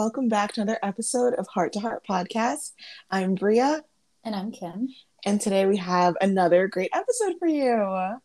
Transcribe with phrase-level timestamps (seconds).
[0.00, 2.72] welcome back to another episode of Heart to Heart Podcast.
[3.10, 3.82] I'm Bria.
[4.24, 4.88] And I'm Kim.
[5.26, 8.16] And today we have another great episode for you.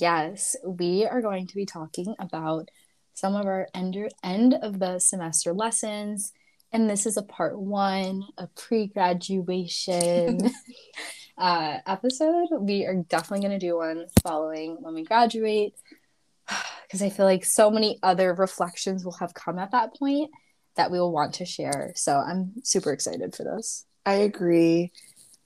[0.00, 2.72] Yes, we are going to be talking about
[3.14, 6.32] some of our end, end of the semester lessons.
[6.72, 10.40] And this is a part one, a pre graduation
[11.38, 12.48] uh, episode.
[12.58, 15.76] We are definitely going to do one following when we graduate
[16.82, 20.32] because I feel like so many other reflections will have come at that point
[20.76, 21.92] that we will want to share.
[21.96, 23.84] So I'm super excited for this.
[24.04, 24.92] I agree.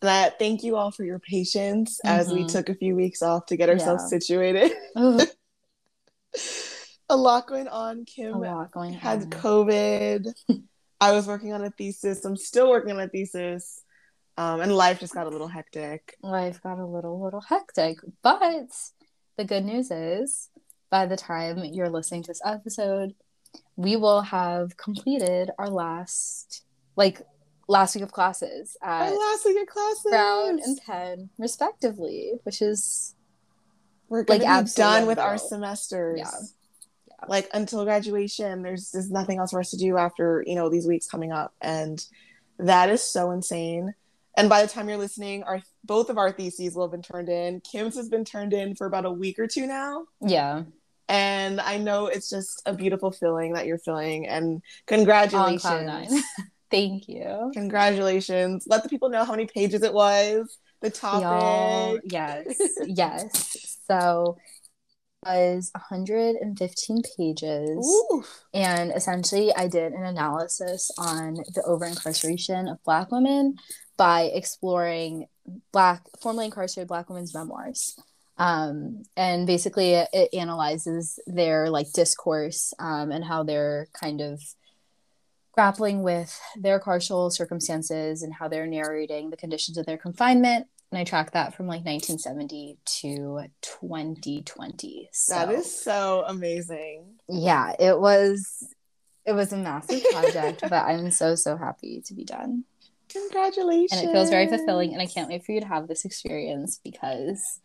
[0.02, 2.20] That thank you all for your patience mm-hmm.
[2.20, 2.48] as we mm-hmm.
[2.48, 4.18] took a few weeks off to get ourselves yeah.
[4.18, 4.72] situated.
[7.08, 8.04] a lot going on.
[8.04, 9.30] Kim a lot going had on.
[9.30, 10.32] COVID.
[11.00, 12.24] I was working on a thesis.
[12.24, 13.82] I'm still working on a thesis.
[14.38, 16.14] Um, and life just got a little hectic.
[16.22, 17.98] Life got a little little hectic.
[18.22, 18.68] But
[19.36, 20.50] the good news is
[20.90, 23.14] by the time you're listening to this episode,
[23.76, 26.62] we will have completed our last
[26.96, 27.20] like
[27.68, 32.62] last week of classes at our last week of classes Brown and Penn, respectively, which
[32.62, 33.14] is
[34.08, 36.18] we're like be done with our semesters.
[36.18, 36.30] Yeah.
[37.08, 37.26] yeah.
[37.28, 40.86] Like until graduation, there's there's nothing else for us to do after you know these
[40.86, 42.04] weeks coming up, and
[42.58, 43.94] that is so insane.
[44.38, 47.28] And by the time you're listening, our both of our theses will have been turned
[47.28, 47.60] in.
[47.60, 50.06] Kim's has been turned in for about a week or two now.
[50.20, 50.64] Yeah.
[51.08, 54.26] And I know it's just a beautiful feeling that you're feeling.
[54.26, 56.12] And congratulations.
[56.70, 57.50] Thank you.
[57.54, 58.64] Congratulations.
[58.66, 61.22] Let the people know how many pages it was, the topic.
[61.22, 62.56] Y'all, yes.
[62.86, 63.78] yes.
[63.88, 64.36] So
[65.24, 67.86] it was 115 pages.
[67.86, 68.24] Ooh.
[68.52, 73.54] And essentially, I did an analysis on the over incarceration of Black women
[73.96, 75.26] by exploring
[75.72, 77.96] Black, formerly incarcerated Black women's memoirs
[78.38, 84.42] um, and basically it, it, analyzes their like discourse um, and how they're kind of
[85.52, 90.66] grappling with their carceral circumstances and how they're narrating the conditions of their confinement.
[90.92, 97.06] And i track that from like 1970 to 2020 so, that is so amazing.
[97.28, 98.72] Yeah it was
[99.24, 102.64] it was a massive project but i'm so so happy to be done.
[103.08, 104.00] Congratulations.
[104.00, 106.78] And it feels very fulfilling and i can't wait for you to have this experience
[106.84, 107.58] because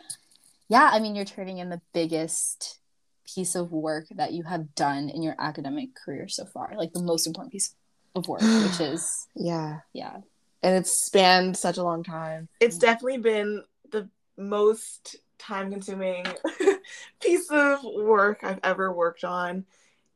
[0.71, 2.79] yeah, I mean, you're turning in the biggest
[3.25, 7.03] piece of work that you have done in your academic career so far, like the
[7.03, 7.75] most important piece
[8.15, 10.19] of work, which is yeah, yeah,
[10.63, 12.47] and it's spanned such a long time.
[12.61, 16.25] It's definitely been the most time-consuming
[17.21, 19.65] piece of work I've ever worked on.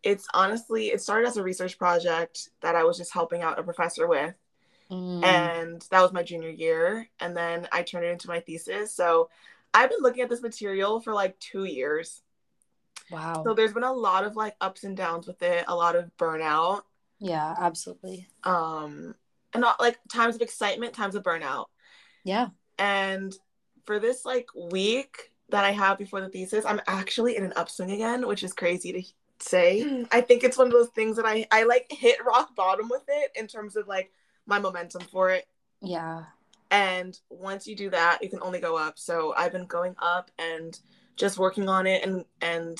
[0.03, 3.63] It's honestly, it started as a research project that I was just helping out a
[3.63, 4.33] professor with.
[4.89, 5.25] Mm.
[5.25, 7.09] And that was my junior year.
[7.19, 8.94] And then I turned it into my thesis.
[8.94, 9.29] So
[9.75, 12.22] I've been looking at this material for like two years.
[13.12, 13.44] Wow.
[13.44, 16.09] So there's been a lot of like ups and downs with it, a lot of
[16.18, 16.84] burnout.
[17.19, 18.28] Yeah, absolutely.
[18.44, 19.16] Um,
[19.53, 21.66] and not like times of excitement, times of burnout.
[22.24, 22.47] Yeah.
[22.80, 23.36] And
[23.84, 27.92] for this like week that I have before the thesis, I'm actually in an upswing
[27.92, 29.03] again, which is crazy to
[29.40, 30.06] say.
[30.12, 33.03] I think it's one of those things that I I like hit rock bottom with
[33.09, 34.12] it in terms of like
[34.46, 35.46] my momentum for it.
[35.81, 36.24] Yeah
[36.71, 38.97] and once you do that you can only go up.
[38.97, 40.77] So i've been going up and
[41.15, 42.77] just working on it and and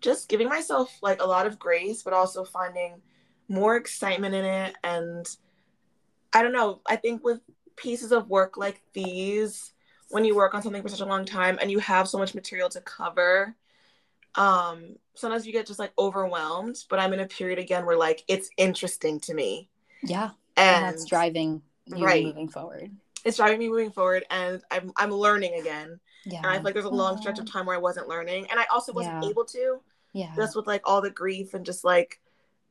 [0.00, 3.00] just giving myself like a lot of grace but also finding
[3.48, 4.74] more excitement in it.
[4.84, 5.28] And
[6.32, 7.40] i don't know i think with
[7.76, 9.72] pieces of work like these
[10.10, 12.34] when you work on something for such a long time and you have so much
[12.34, 13.56] material to cover
[14.34, 18.22] um sometimes you get just like overwhelmed but i'm in a period again where like
[18.28, 19.68] it's interesting to me.
[20.02, 20.30] Yeah.
[20.56, 22.24] And, and that's driving you right.
[22.24, 22.90] moving forward
[23.24, 26.00] it's driving me moving forward and I'm I'm learning again.
[26.24, 26.38] Yeah.
[26.38, 28.46] And I feel like there's a long stretch of time where I wasn't learning.
[28.50, 29.30] And I also wasn't yeah.
[29.30, 29.80] able to.
[30.12, 30.32] Yeah.
[30.36, 32.20] Just with like all the grief and just like,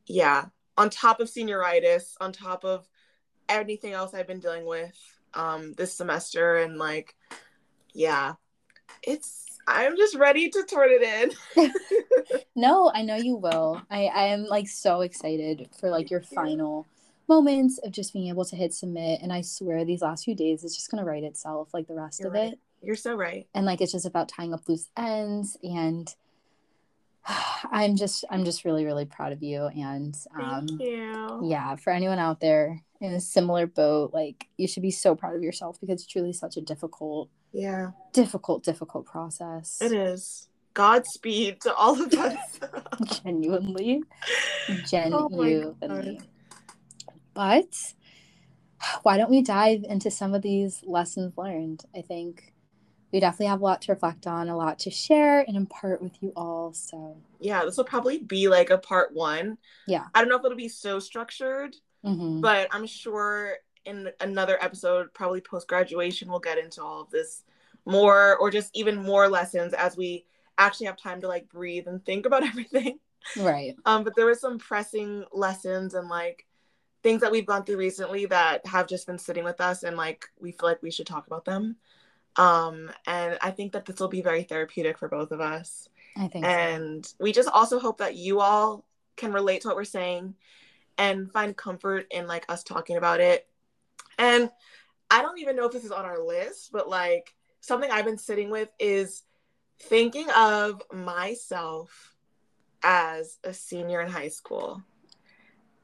[0.06, 0.46] yeah.
[0.78, 2.88] On top of senioritis, on top of
[3.50, 4.98] anything else I've been dealing with
[5.34, 7.16] um this semester and like
[7.94, 8.34] yeah.
[9.04, 11.70] It's I'm just ready to turn it in.
[12.56, 13.82] no, I know you will.
[13.90, 16.88] I I am like so excited for like your final
[17.32, 19.22] moments of just being able to hit submit.
[19.22, 22.20] And I swear these last few days it's just gonna write itself like the rest
[22.20, 22.54] You're of right.
[22.54, 22.60] it.
[22.82, 23.48] You're so right.
[23.54, 26.14] And like it's just about tying up loose ends and
[27.72, 31.42] I'm just I'm just really really proud of you and um Thank you.
[31.44, 35.36] yeah for anyone out there in a similar boat like you should be so proud
[35.36, 41.60] of yourself because it's truly such a difficult yeah difficult difficult process it is Godspeed
[41.62, 42.60] to all of us
[43.24, 44.04] genuinely
[44.88, 46.18] genuinely oh
[47.34, 47.94] but
[49.04, 51.84] why don't we dive into some of these lessons learned?
[51.96, 52.54] I think
[53.12, 56.22] we definitely have a lot to reflect on, a lot to share and impart with
[56.22, 56.74] you all.
[56.74, 59.58] So, yeah, this will probably be like a part one.
[59.88, 60.06] Yeah.
[60.14, 61.76] I don't know if it'll be so structured,
[62.06, 62.42] mm-hmm.
[62.42, 63.56] but I'm sure
[63.86, 67.44] in another episode, probably post graduation, we'll get into all of this
[67.86, 70.26] more or just even more lessons as we
[70.58, 73.00] actually have time to like breathe and think about everything.
[73.38, 73.76] Right.
[73.86, 76.46] Um, but there were some pressing lessons and like
[77.04, 80.30] things that we've gone through recently that have just been sitting with us and like
[80.40, 81.76] we feel like we should talk about them.
[82.36, 85.90] Um, and I think that this will be very therapeutic for both of us.
[86.18, 87.16] I think and so.
[87.20, 88.86] we just also hope that you all
[89.18, 90.36] can relate to what we're saying
[90.98, 93.48] and find comfort in like us talking about it.
[94.18, 94.50] And
[95.10, 98.18] I don't even know if this is on our list, but like something I've been
[98.18, 99.24] sitting with is
[99.80, 102.16] thinking of myself
[102.84, 104.84] as a senior in high school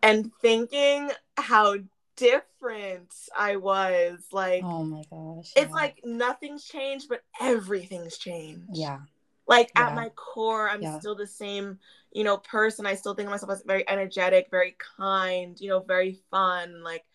[0.01, 1.75] and thinking how
[2.15, 4.19] different I was.
[4.31, 5.51] Like, oh my gosh.
[5.55, 5.75] It's yeah.
[5.75, 8.69] like nothing's changed, but everything's changed.
[8.73, 8.99] Yeah.
[9.47, 9.87] Like yeah.
[9.87, 10.99] at my core, I'm yeah.
[10.99, 11.79] still the same,
[12.11, 12.85] you know, person.
[12.85, 16.83] I still think of myself as very energetic, very kind, you know, very fun.
[16.83, 17.05] Like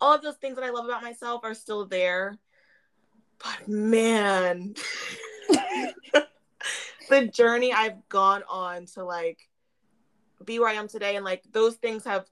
[0.00, 2.38] all of those things that I love about myself are still there.
[3.38, 4.74] But man,
[7.10, 9.38] the journey I've gone on to like
[10.44, 12.26] be where I am today, and like those things have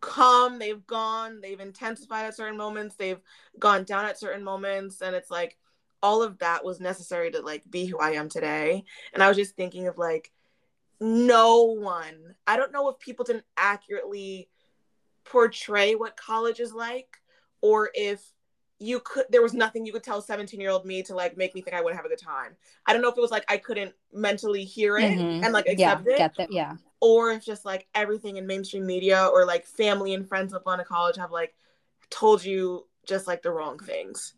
[0.00, 3.20] come, they've gone, they've intensified at certain moments, they've
[3.58, 5.56] gone down at certain moments, and it's like
[6.02, 8.84] all of that was necessary to like be who I am today.
[9.14, 10.30] And I was just thinking of like
[11.00, 12.34] no one.
[12.46, 14.48] I don't know if people didn't accurately
[15.24, 17.16] portray what college is like
[17.62, 18.22] or if
[18.78, 21.54] you could there was nothing you could tell 17 year old me to like make
[21.54, 22.54] me think i would have a good time
[22.86, 25.42] i don't know if it was like i couldn't mentally hear it mm-hmm.
[25.44, 26.74] and like accept yeah, it get that, yeah
[27.04, 30.80] or if just like everything in mainstream media or like family and friends up on
[30.80, 31.54] a college have like
[32.08, 34.32] told you just like the wrong things.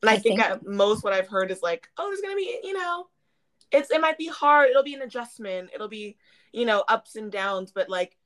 [0.00, 2.58] And i, I think, think most what i've heard is like oh there's gonna be
[2.62, 3.08] you know
[3.72, 6.16] it's it might be hard it'll be an adjustment it'll be
[6.52, 8.16] you know ups and downs but like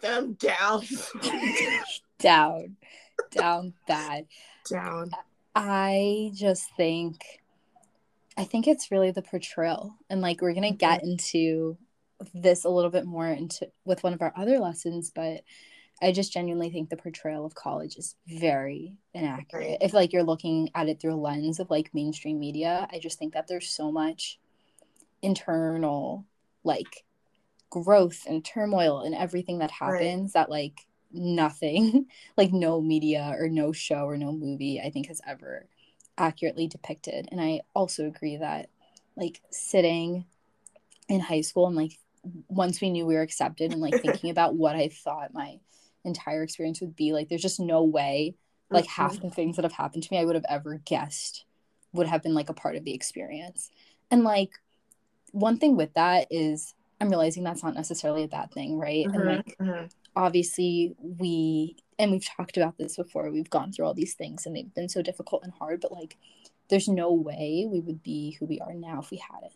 [0.00, 0.82] them down
[2.18, 2.76] down
[3.30, 4.26] down bad.
[4.70, 5.10] Down.
[5.54, 7.22] I just think
[8.36, 11.10] i think it's really the portrayal and like we're gonna get mm-hmm.
[11.10, 11.76] into
[12.34, 15.42] this a little bit more into with one of our other lessons but
[16.02, 19.78] i just genuinely think the portrayal of college is very inaccurate.
[19.80, 23.18] If like you're looking at it through a lens of like mainstream media i just
[23.18, 24.38] think that there's so much
[25.22, 26.24] internal
[26.64, 27.04] like
[27.70, 30.40] growth and turmoil and everything that happens right.
[30.40, 32.06] that like nothing
[32.36, 35.66] like no media or no show or no movie i think has ever
[36.16, 37.28] accurately depicted.
[37.30, 38.68] And i also agree that
[39.16, 40.24] like sitting
[41.08, 41.98] in high school and like
[42.48, 45.58] once we knew we were accepted and like thinking about what i thought my
[46.04, 48.34] entire experience would be like there's just no way
[48.70, 49.02] like mm-hmm.
[49.02, 51.44] half the things that have happened to me i would have ever guessed
[51.92, 53.70] would have been like a part of the experience
[54.10, 54.52] and like
[55.32, 59.06] one thing with that is I'm realizing that's not necessarily a bad thing, right?
[59.06, 59.86] Mm-hmm, and like mm-hmm.
[60.16, 63.30] obviously we and we've talked about this before.
[63.30, 66.16] We've gone through all these things and they've been so difficult and hard, but like
[66.70, 69.52] there's no way we would be who we are now if we had it.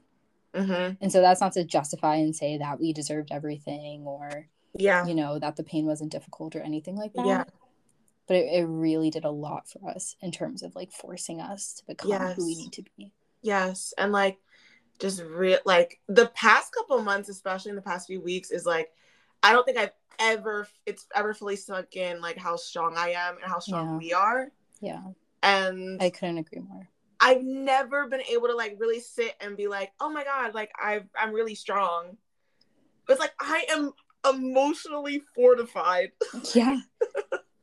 [0.55, 0.95] Mm-hmm.
[1.01, 5.15] And so that's not to justify and say that we deserved everything or yeah, you
[5.15, 7.27] know, that the pain wasn't difficult or anything like that.
[7.27, 7.45] Yeah.
[8.27, 11.75] But it, it really did a lot for us in terms of like forcing us
[11.75, 12.37] to become yes.
[12.37, 13.13] who we need to be.
[13.43, 13.93] Yes.
[13.99, 14.39] And like
[14.99, 18.91] just real like the past couple months, especially in the past few weeks, is like
[19.43, 23.37] I don't think I've ever it's ever fully sunk in like how strong I am
[23.43, 23.99] and how strong yeah.
[23.99, 24.53] we are.
[24.81, 25.03] Yeah.
[25.43, 26.89] And I couldn't agree more.
[27.23, 30.73] I've never been able to like really sit and be like, oh my God, like
[30.77, 32.17] i I'm really strong.
[33.09, 33.93] It's like I am
[34.29, 36.11] emotionally fortified.
[36.55, 36.81] Yeah.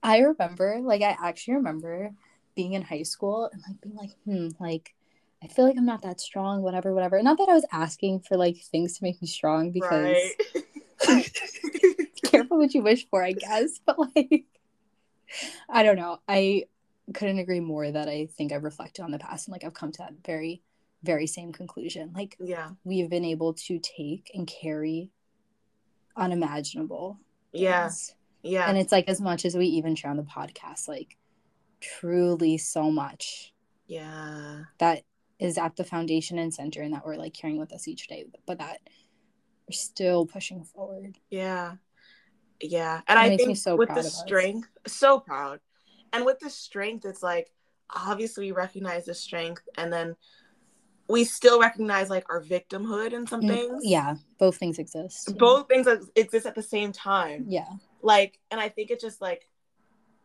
[0.01, 2.12] I remember, like I actually remember
[2.56, 4.96] being in high school and like being like, hmm, like
[5.44, 7.22] I feel like I'm not that strong, whatever, whatever.
[7.22, 10.16] Not that I was asking for like things to make me strong because
[11.06, 11.32] right.
[12.24, 13.80] careful what you wish for, I guess.
[13.86, 14.46] But like,
[15.70, 16.20] I don't know.
[16.30, 16.63] I
[17.13, 19.92] couldn't agree more that I think I've reflected on the past and like I've come
[19.92, 20.62] to that very,
[21.04, 22.12] very same conclusion.
[22.16, 25.12] Like, yeah, we've been able to take and carry
[26.16, 27.20] unimaginable.
[27.51, 28.13] Yes.
[28.44, 28.60] Yeah.
[28.60, 28.70] yeah.
[28.70, 31.18] And it's like as much as we even share on the podcast, like
[31.80, 33.54] truly so much.
[33.88, 34.63] Yeah.
[34.78, 35.04] That
[35.39, 38.25] is at the foundation and center and that we're like carrying with us each day
[38.46, 38.80] but that
[39.68, 41.74] we're still pushing forward yeah
[42.62, 44.94] yeah and it i think so with the strength us.
[44.94, 45.60] so proud
[46.13, 47.51] and with the strength it's like
[47.96, 50.16] obviously we recognize the strength and then
[51.08, 55.68] we still recognize like our victimhood in some mm, things yeah both things exist both
[55.68, 57.70] things exist at the same time yeah
[58.01, 59.48] like and i think it's just like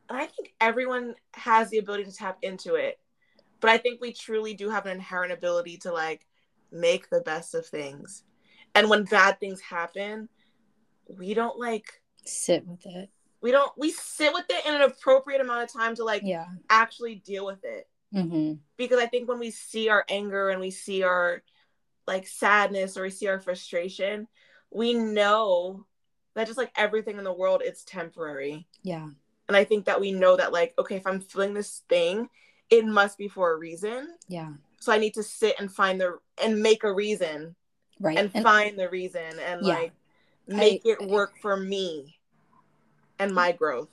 [0.08, 2.98] and i think everyone has the ability to tap into it
[3.64, 6.26] but I think we truly do have an inherent ability to like
[6.70, 8.22] make the best of things.
[8.74, 10.28] And when bad things happen,
[11.08, 11.86] we don't like
[12.26, 13.08] sit with it.
[13.44, 16.46] We don't we sit with it in an appropriate amount of time to like yeah.
[16.70, 17.86] actually deal with it.
[18.14, 18.54] Mm-hmm.
[18.78, 21.42] Because I think when we see our anger and we see our
[22.06, 24.28] like sadness or we see our frustration,
[24.70, 25.84] we know
[26.34, 28.66] that just like everything in the world, it's temporary.
[28.82, 29.10] Yeah.
[29.46, 32.30] And I think that we know that like, okay, if I'm feeling this thing,
[32.70, 34.16] it must be for a reason.
[34.26, 34.54] Yeah.
[34.80, 37.56] So I need to sit and find the and make a reason.
[38.00, 38.16] Right.
[38.16, 39.74] And, and find the reason and yeah.
[39.74, 39.92] like
[40.48, 42.16] make I, it work for me
[43.18, 43.88] and my growth.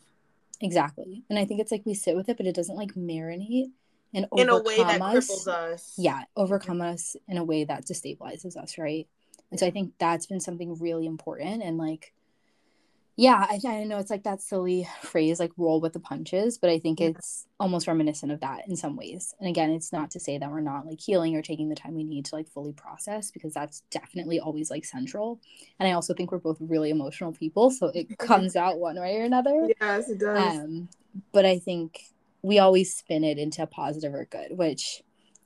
[0.61, 1.23] Exactly.
[1.29, 3.71] And I think it's like we sit with it, but it doesn't like marinate
[4.13, 5.27] and in a way that us.
[5.27, 5.93] cripples us.
[5.97, 9.07] Yeah, overcome us in a way that destabilizes us, right?
[9.49, 12.13] And so I think that's been something really important and like
[13.21, 16.71] yeah, I, I know it's like that silly phrase, like roll with the punches, but
[16.71, 19.35] I think it's almost reminiscent of that in some ways.
[19.39, 21.93] And again, it's not to say that we're not like healing or taking the time
[21.93, 25.39] we need to like fully process because that's definitely always like central.
[25.79, 29.17] And I also think we're both really emotional people, so it comes out one way
[29.17, 29.69] or another.
[29.79, 30.57] Yes, it does.
[30.57, 30.89] Um,
[31.31, 32.05] but I think
[32.41, 35.03] we always spin it into a positive or good, which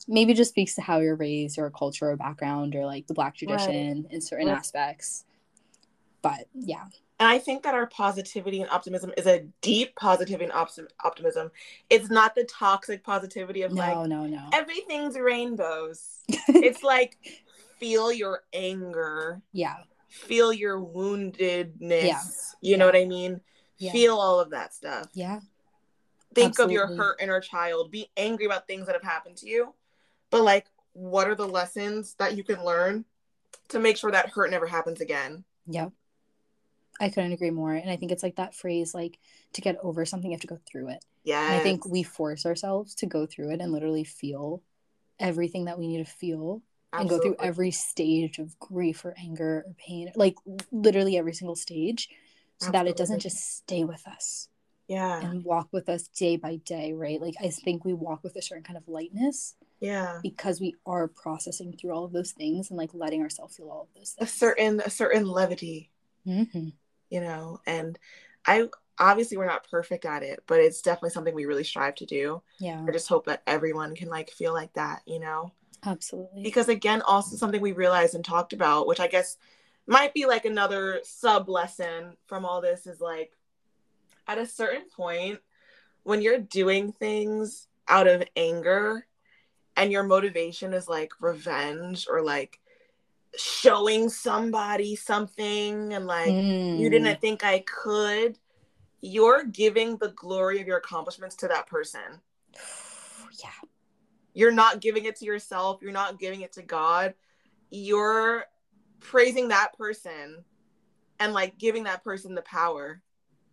[0.08, 3.14] maybe just speaks to how you're raised or a culture or background or like the
[3.14, 4.14] black tradition right.
[4.14, 4.56] in certain right.
[4.56, 5.26] aspects.
[6.22, 6.86] But yeah.
[7.20, 10.72] And I think that our positivity and optimism is a deep positivity and op-
[11.04, 11.50] optimism.
[11.90, 16.20] It's not the toxic positivity of no, like, no, no, everything's rainbows.
[16.28, 17.18] it's like
[17.80, 19.42] feel your anger.
[19.54, 19.76] Yeah.
[20.10, 21.80] Feel your woundedness.
[21.82, 22.22] Yeah.
[22.62, 22.78] You yeah.
[22.78, 23.42] know what I mean?
[23.78, 23.92] Yeah.
[23.92, 25.08] Feel all of that stuff.
[25.14, 25.40] Yeah.
[26.34, 26.76] Think Absolutely.
[26.76, 27.92] of your hurt inner child.
[27.92, 29.74] Be angry about things that have happened to you.
[30.32, 33.06] But like, what are the lessons that you can learn
[33.70, 35.46] to make sure that hurt never happens again?
[35.68, 35.92] Yep.
[37.00, 37.74] I couldn't agree more.
[37.74, 39.20] And I think it's like that phrase, like
[39.54, 41.04] to get over something, you have to go through it.
[41.24, 41.48] Yeah.
[41.52, 44.62] I think we force ourselves to go through it and literally feel
[45.20, 46.62] everything that we need to feel
[46.94, 47.00] Absolutely.
[47.00, 50.36] and go through every stage of grief or anger or pain, like
[50.72, 52.10] literally every single stage,
[52.60, 52.78] so Absolutely.
[52.78, 54.48] that it doesn't just stay with us.
[54.88, 55.20] Yeah.
[55.20, 57.20] And walk with us day by day, right?
[57.20, 59.56] Like I think we walk with a certain kind of lightness.
[59.80, 60.20] Yeah.
[60.22, 63.82] Because we are processing through all of those things and like letting ourselves feel all
[63.82, 64.30] of those things.
[64.30, 65.90] A certain a certain levity.
[66.26, 66.70] Mm-hmm
[67.10, 68.00] you know and
[68.46, 72.06] i obviously we're not perfect at it but it's definitely something we really strive to
[72.06, 72.42] do.
[72.60, 72.84] Yeah.
[72.88, 75.52] I just hope that everyone can like feel like that you know?
[75.86, 76.44] Absolutely.
[76.44, 79.38] Because again also something we realized and talked about which i guess
[79.88, 83.32] might be like another sub lesson from all this is like
[84.28, 85.40] at a certain point
[86.04, 89.06] when you're doing things out of anger
[89.76, 92.60] and your motivation is like revenge or like
[93.38, 96.80] showing somebody something and like mm.
[96.80, 98.38] you didn't think I could,
[99.02, 102.22] you're giving the glory of your accomplishments to that person.
[103.44, 103.50] yeah.
[104.34, 107.14] You're not giving it to yourself, you're not giving it to God.
[107.70, 108.46] You're
[109.00, 110.44] praising that person
[111.20, 113.02] and like giving that person the power.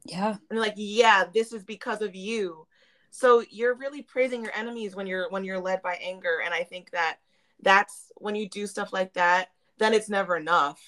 [0.05, 0.37] Yeah.
[0.51, 2.67] And like, yeah, this is because of you.
[3.11, 6.65] So you're really praising your enemies when you're when you're led by anger and I
[6.65, 7.19] think that
[7.61, 9.51] that's when you do stuff like that
[9.83, 10.81] then it's never enough.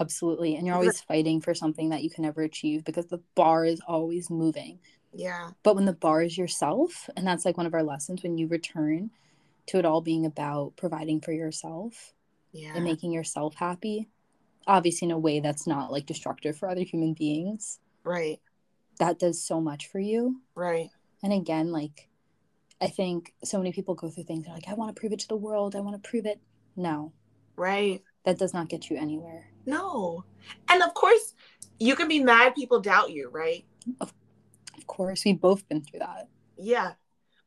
[0.00, 0.56] Absolutely.
[0.56, 3.80] And you're always fighting for something that you can never achieve because the bar is
[3.86, 4.78] always moving.
[5.12, 5.50] Yeah.
[5.62, 8.48] But when the bar is yourself, and that's like one of our lessons when you
[8.48, 9.10] return
[9.66, 12.12] to it all being about providing for yourself
[12.52, 12.72] yeah.
[12.74, 14.08] and making yourself happy,
[14.66, 17.78] obviously in a way that's not like destructive for other human beings.
[18.04, 18.40] Right.
[18.98, 20.42] That does so much for you.
[20.54, 20.90] Right.
[21.22, 22.08] And again, like,
[22.80, 25.20] I think so many people go through things, they're like, I want to prove it
[25.20, 25.74] to the world.
[25.74, 26.40] I want to prove it.
[26.76, 27.12] No,
[27.56, 28.02] Right.
[28.24, 29.46] That does not get you anywhere.
[29.66, 30.24] No.
[30.68, 31.34] And of course,
[31.78, 33.64] you can be mad people doubt you, right?
[34.00, 34.12] Of,
[34.76, 35.24] of course.
[35.24, 36.28] We've both been through that.
[36.56, 36.92] Yeah.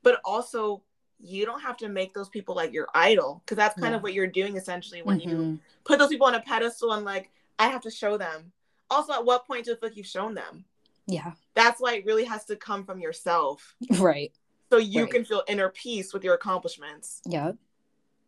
[0.04, 0.84] But also,
[1.20, 3.98] you don't have to make those people like your idol because that's kind yeah.
[3.98, 5.30] of what you're doing essentially when mm-hmm.
[5.30, 8.52] you put those people on a pedestal and like, I have to show them.
[8.90, 10.64] Also, at what point do you feel like you've shown them?
[11.06, 11.34] Yeah.
[11.56, 13.76] That's why it really has to come from yourself.
[14.00, 14.32] Right.
[14.72, 15.12] So you right.
[15.12, 17.22] can feel inner peace with your accomplishments.
[17.26, 17.54] Yeah.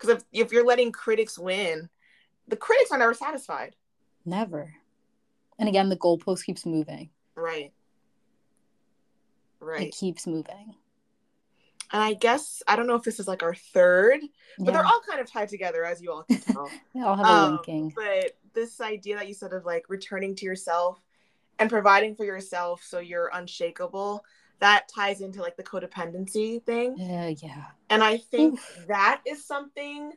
[0.01, 1.89] Because if, if you're letting critics win,
[2.47, 3.75] the critics are never satisfied.
[4.25, 4.73] Never.
[5.59, 7.09] And again, the goalpost keeps moving.
[7.35, 7.71] Right.
[9.59, 9.87] Right.
[9.87, 10.75] It keeps moving.
[11.93, 14.21] And I guess I don't know if this is like our third,
[14.57, 14.71] but yeah.
[14.71, 16.69] they're all kind of tied together, as you all can tell.
[16.95, 17.93] they all have um, a linking.
[17.95, 20.99] But this idea that you said of like returning to yourself
[21.59, 24.23] and providing for yourself so you're unshakable
[24.61, 26.95] that ties into like the codependency thing.
[26.97, 27.65] Yeah, yeah.
[27.89, 28.85] And I think Oof.
[28.87, 30.13] that is something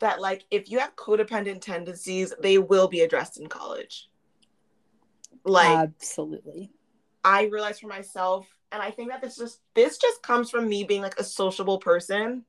[0.00, 4.08] that like if you have codependent tendencies, they will be addressed in college.
[5.44, 6.72] Like absolutely.
[7.24, 10.82] I realized for myself and I think that this just this just comes from me
[10.84, 12.44] being like a sociable person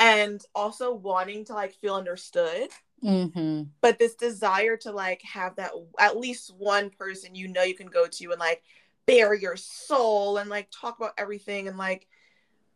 [0.00, 2.70] and also wanting to like feel understood.
[3.04, 3.64] Mm-hmm.
[3.80, 7.86] But this desire to like have that at least one person you know you can
[7.86, 8.62] go to and like
[9.06, 12.06] bare your soul and like talk about everything and like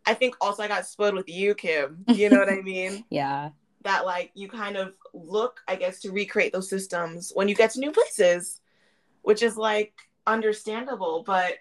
[0.06, 2.04] I think also I got spoiled with you, Kim.
[2.08, 3.04] You know what I mean?
[3.11, 3.50] yeah.
[3.82, 7.73] That like you kind of look, I guess, to recreate those systems when you get
[7.73, 8.61] to new places,
[9.23, 9.92] which is like
[10.26, 11.25] understandable.
[11.26, 11.54] But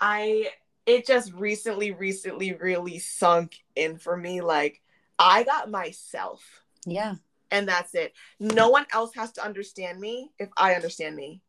[0.00, 0.48] I,
[0.86, 4.40] it just recently, recently really sunk in for me.
[4.40, 4.82] Like
[5.18, 6.42] I got myself.
[6.84, 7.14] Yeah.
[7.52, 8.12] And that's it.
[8.40, 11.40] No one else has to understand me if I understand me.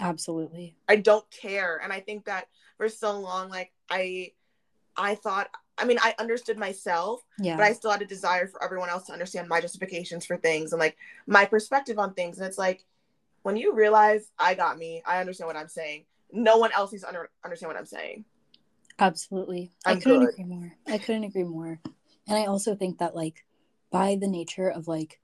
[0.00, 0.76] Absolutely.
[0.88, 1.80] I don't care.
[1.82, 4.32] And I think that for so long, like I
[4.96, 5.48] I thought
[5.78, 7.56] I mean, I understood myself, yeah.
[7.56, 10.72] but I still had a desire for everyone else to understand my justifications for things
[10.72, 12.38] and like my perspective on things.
[12.38, 12.84] And it's like
[13.42, 16.06] when you realize I got me, I understand what I'm saying.
[16.32, 18.24] No one else needs to under- understand what I'm saying.
[18.98, 19.70] Absolutely.
[19.84, 20.72] I'm I could not agree more.
[20.88, 21.78] I couldn't agree more.
[22.26, 23.44] And I also think that like
[23.90, 25.20] by the nature of like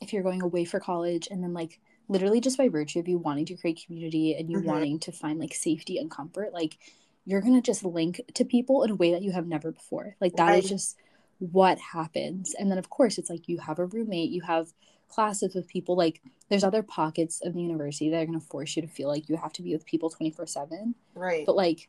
[0.00, 3.18] if you're going away for college and then like literally just by virtue of you
[3.18, 4.68] wanting to create community and you mm-hmm.
[4.68, 6.78] wanting to find like safety and comfort, like
[7.24, 10.16] you're gonna just link to people in a way that you have never before.
[10.20, 10.62] Like that right.
[10.62, 10.96] is just
[11.38, 12.54] what happens.
[12.58, 14.72] And then of course it's like you have a roommate, you have
[15.08, 18.74] classes with people like there's other pockets of the university that are going to force
[18.74, 20.94] you to feel like you have to be with people 24/7.
[21.14, 21.44] Right.
[21.44, 21.88] But like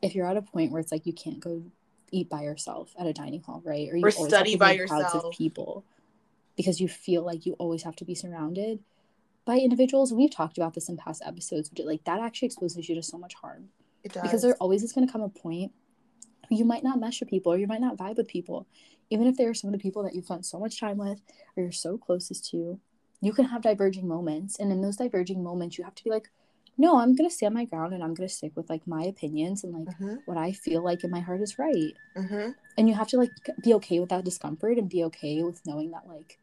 [0.00, 1.62] if you're at a point where it's like you can't go
[2.10, 3.88] eat by yourself at a dining hall, right?
[3.90, 5.84] Or you or study by yourself Crowds of people
[6.56, 8.80] because you feel like you always have to be surrounded
[9.44, 10.12] by individuals.
[10.12, 13.18] We've talked about this in past episodes, but like that actually exposes you to so
[13.18, 13.68] much harm.
[14.04, 14.22] It does.
[14.22, 15.72] Because there always is going to come a point
[16.50, 18.66] you might not mesh with people or you might not vibe with people.
[19.10, 21.20] Even if they're some of the people that you've spent so much time with
[21.56, 22.78] or you're so closest to,
[23.20, 24.58] you can have diverging moments.
[24.58, 26.30] And in those diverging moments, you have to be like,
[26.78, 29.04] no, I'm going to stand my ground and I'm going to stick with like my
[29.04, 30.14] opinions and like mm-hmm.
[30.24, 31.94] what I feel like in my heart is right.
[32.16, 32.50] Mm-hmm.
[32.78, 33.30] And you have to like
[33.62, 36.38] be okay with that discomfort and be okay with knowing that like,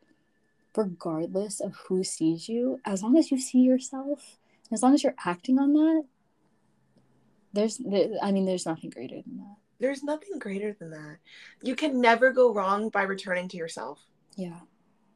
[0.75, 4.38] regardless of who sees you, as long as you see yourself,
[4.71, 6.03] as long as you're acting on that,
[7.53, 9.55] there's, there, I mean, there's nothing greater than that.
[9.79, 11.17] There's nothing greater than that.
[11.63, 13.99] You can never go wrong by returning to yourself.
[14.36, 14.60] Yeah.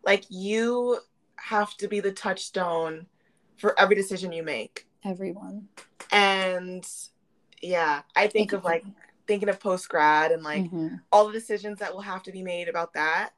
[0.03, 0.99] Like you
[1.35, 3.05] have to be the touchstone
[3.57, 4.87] for every decision you make.
[5.03, 5.67] Everyone.
[6.11, 6.87] And
[7.61, 8.85] yeah, I think of like
[9.27, 10.95] thinking of post grad and like mm-hmm.
[11.11, 13.31] all the decisions that will have to be made about that.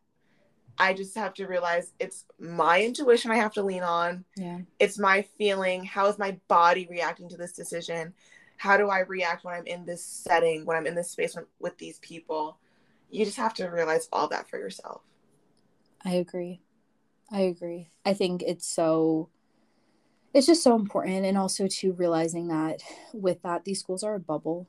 [0.78, 4.26] I just have to realize it's my intuition I have to lean on.
[4.36, 4.60] Yeah.
[4.80, 5.84] It's my feeling.
[5.84, 8.14] How is my body reacting to this decision?
[8.58, 11.78] how do I react when I'm in this setting, when I'm in this space with
[11.78, 12.58] these people?
[13.10, 15.02] You just have to realize all that for yourself.
[16.04, 16.62] I agree.
[17.32, 17.90] I agree.
[18.06, 19.30] I think it's so
[20.34, 22.82] it's just so important and also to realizing that
[23.14, 24.68] with that these schools are a bubble.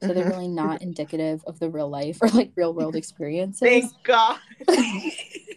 [0.00, 0.14] So mm-hmm.
[0.18, 3.60] they're really not indicative of the real life or like real world experiences.
[3.60, 4.38] Thank God.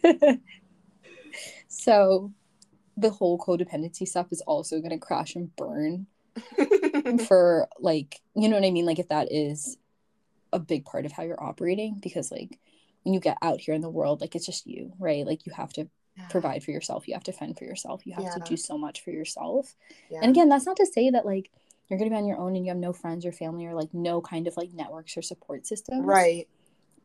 [1.67, 2.31] so
[2.97, 6.07] the whole codependency stuff is also going to crash and burn
[7.27, 9.77] for like you know what i mean like if that is
[10.53, 12.59] a big part of how you're operating because like
[13.03, 15.51] when you get out here in the world like it's just you right like you
[15.53, 15.87] have to
[16.17, 16.27] yeah.
[16.27, 18.33] provide for yourself you have to fend for yourself you have yeah.
[18.33, 19.75] to do so much for yourself
[20.09, 20.19] yeah.
[20.21, 21.49] and again that's not to say that like
[21.87, 23.93] you're gonna be on your own and you have no friends or family or like
[23.93, 26.47] no kind of like networks or support systems right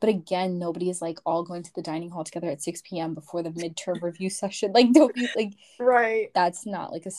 [0.01, 3.15] but again nobody is like all going to the dining hall together at 6 p.m
[3.15, 7.11] before the midterm review session like don't be like right that's not like a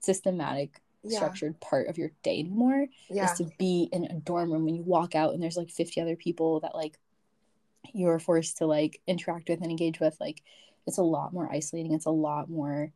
[0.00, 1.16] systematic yeah.
[1.16, 3.30] structured part of your day anymore yeah.
[3.30, 6.00] is to be in a dorm room when you walk out and there's like 50
[6.00, 6.98] other people that like
[7.94, 10.42] you're forced to like interact with and engage with like
[10.86, 12.92] it's a lot more isolating it's a lot more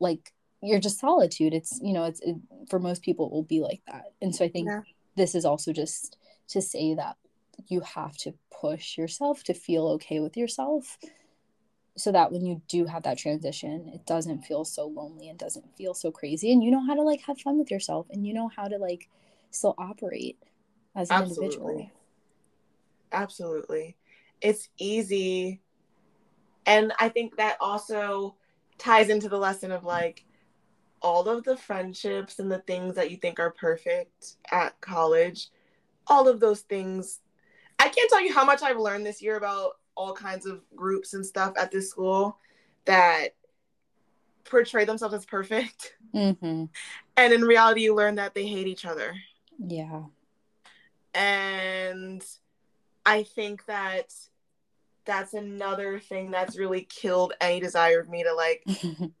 [0.00, 2.36] like you're just solitude it's you know it's it,
[2.68, 4.80] for most people it will be like that and so i think yeah.
[5.16, 6.16] this is also just
[6.48, 7.16] to say that
[7.68, 10.98] you have to push yourself to feel okay with yourself
[11.96, 15.76] so that when you do have that transition it doesn't feel so lonely and doesn't
[15.76, 16.52] feel so crazy.
[16.52, 18.78] And you know how to like have fun with yourself and you know how to
[18.78, 19.08] like
[19.50, 20.38] still operate
[20.96, 21.46] as an absolutely.
[21.46, 21.90] individual.
[23.12, 23.96] Absolutely.
[24.40, 25.60] It's easy.
[26.66, 28.36] And i think that also
[28.78, 30.24] ties into the lesson of like
[31.02, 35.50] all of the friendships and the things that you think are perfect at college
[36.06, 37.20] all of those things
[37.84, 41.14] i can't tell you how much i've learned this year about all kinds of groups
[41.14, 42.38] and stuff at this school
[42.84, 43.34] that
[44.44, 45.96] portray themselves as perfect.
[46.14, 46.64] Mm-hmm.
[47.16, 49.14] And in reality, you learn that they hate each other.
[49.58, 50.02] Yeah.
[51.14, 52.24] And
[53.06, 54.12] I think that
[55.04, 58.64] that's another thing that's really killed any desire of me to like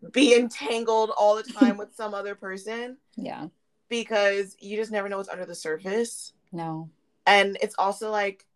[0.12, 2.96] be entangled all the time with some other person.
[3.16, 3.48] Yeah.
[3.88, 6.32] because you just never know what's under the surface.
[6.52, 6.90] No.
[7.26, 8.46] And it's also like,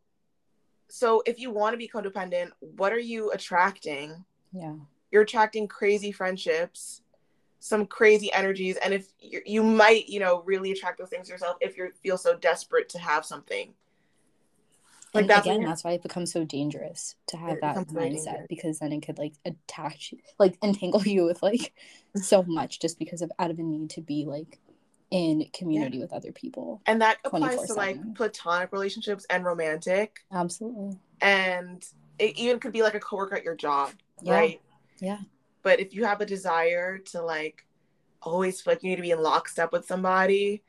[0.88, 4.24] so if you want to be codependent, what are you attracting?
[4.52, 4.74] Yeah.
[5.10, 7.02] You're attracting crazy friendships,
[7.60, 11.56] some crazy energies, and if you you might, you know, really attract those things yourself
[11.60, 13.74] if you feel so desperate to have something.
[15.14, 18.78] Like and that's again, that's why it becomes so dangerous to have that mindset because
[18.78, 21.72] then it could like attach, like entangle you with like
[22.14, 24.58] so much just because of out of a need to be like
[25.10, 26.02] in community yeah.
[26.02, 26.82] with other people.
[26.86, 30.20] And that applies to like platonic relationships and romantic.
[30.32, 30.98] Absolutely.
[31.20, 31.84] And
[32.18, 33.92] it even could be like a coworker at your job,
[34.22, 34.34] yeah.
[34.34, 34.60] right?
[35.00, 35.18] Yeah.
[35.62, 37.64] But if you have a desire to like
[38.22, 40.62] always feel like you need to be in lockstep with somebody,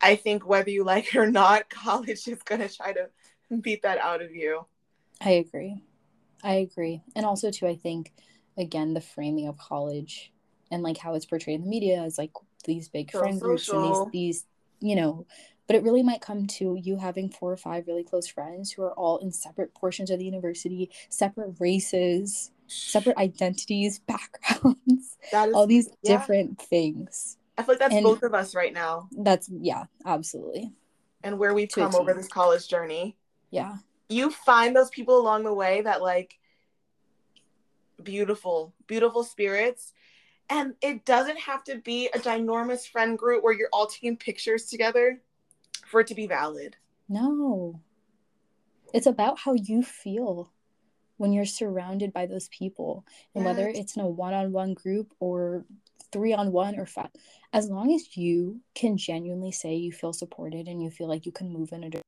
[0.00, 3.08] I think whether you like it or not, college is gonna try to
[3.60, 4.66] beat that out of you.
[5.20, 5.82] I agree.
[6.42, 7.02] I agree.
[7.14, 8.12] And also too, I think
[8.58, 10.32] again the framing of college
[10.70, 12.32] and like how it's portrayed in the media is like
[12.64, 14.46] these big so friend groups and these these
[14.80, 15.26] you know
[15.68, 18.82] but it really might come to you having four or five really close friends who
[18.82, 25.88] are all in separate portions of the university separate races separate identities backgrounds all these
[26.02, 26.16] yeah.
[26.16, 27.38] different things.
[27.58, 29.08] I feel like that's and both of us right now.
[29.12, 30.72] That's yeah absolutely.
[31.22, 33.16] And where we've come over this college journey.
[33.50, 33.76] Yeah.
[34.08, 36.38] You find those people along the way that like
[38.02, 39.92] beautiful beautiful spirits
[40.52, 44.66] and it doesn't have to be a ginormous friend group where you're all taking pictures
[44.66, 45.18] together
[45.86, 46.76] for it to be valid.
[47.08, 47.80] No.
[48.92, 50.52] It's about how you feel
[51.16, 53.06] when you're surrounded by those people.
[53.34, 53.56] And yes.
[53.56, 55.64] whether it's in a one on one group or
[56.12, 57.08] three on one or five,
[57.54, 61.32] as long as you can genuinely say you feel supported and you feel like you
[61.32, 62.02] can move in a direction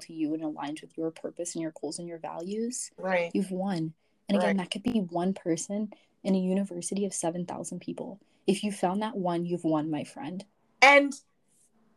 [0.00, 3.30] to you and aligns with your purpose and your goals and your values, right?
[3.34, 3.94] You've won.
[4.28, 4.64] And again, right.
[4.64, 5.92] that could be one person
[6.24, 8.20] in a university of 7,000 people.
[8.46, 10.44] If you found that one, you've won, my friend.
[10.82, 11.14] And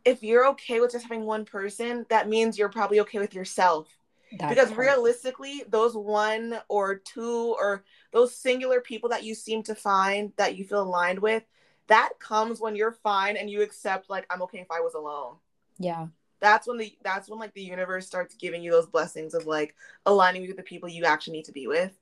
[0.06, 3.88] if you're okay with just having one person, that means you're probably okay with yourself.
[4.38, 4.82] That because part.
[4.82, 10.56] realistically, those one or two or those singular people that you seem to find that
[10.56, 11.44] you feel aligned with,
[11.88, 15.38] that comes when you're fine and you accept like I'm okay if I was alone.
[15.80, 16.08] Yeah.
[16.40, 19.76] That's when the that's when like the universe starts giving you those blessings of like
[20.06, 22.00] aligning with the people you actually need to be with.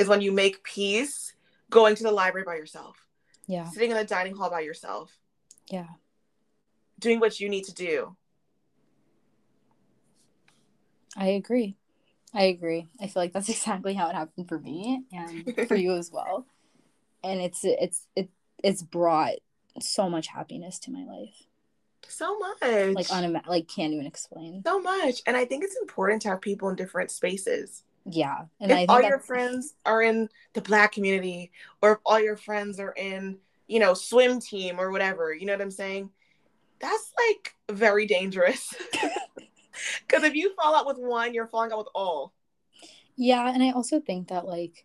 [0.00, 1.34] Is when you make peace
[1.68, 3.06] going to the library by yourself.
[3.46, 3.68] Yeah.
[3.68, 5.16] Sitting in the dining hall by yourself.
[5.70, 5.86] Yeah.
[6.98, 8.16] Doing what you need to do.
[11.16, 11.76] I agree.
[12.32, 12.88] I agree.
[13.00, 16.46] I feel like that's exactly how it happened for me and for you as well.
[17.22, 18.30] And it's it's it
[18.62, 19.34] it's brought
[19.80, 21.46] so much happiness to my life.
[22.08, 22.94] So much.
[22.94, 24.62] Like on a like can't even explain.
[24.66, 25.22] So much.
[25.26, 27.84] And I think it's important to have people in different spaces.
[28.04, 28.44] Yeah.
[28.60, 32.80] And if all your friends are in the black community or if all your friends
[32.80, 36.10] are in, you know, swim team or whatever, you know what I'm saying?
[36.80, 38.74] That's like very dangerous.
[40.06, 42.32] Because if you fall out with one, you're falling out with all.
[43.16, 43.50] Yeah.
[43.52, 44.84] And I also think that, like,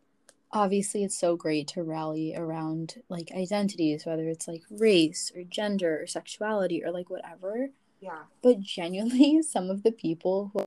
[0.51, 6.01] obviously it's so great to rally around like identities, whether it's like race or gender
[6.01, 7.69] or sexuality or like whatever.
[7.99, 8.23] Yeah.
[8.41, 10.64] But genuinely, some of the people who